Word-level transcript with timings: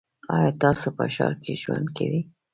ایا 0.35 0.51
تاسو 0.61 0.87
په 0.97 1.03
ښار 1.13 1.33
کې 1.43 1.53
ژوند 1.61 1.87
کوی؟ 1.97 2.21